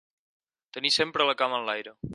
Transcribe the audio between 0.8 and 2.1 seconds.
sempre la cama enlaire.